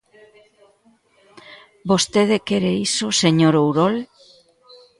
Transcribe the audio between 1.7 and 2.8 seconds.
¿Vostede quere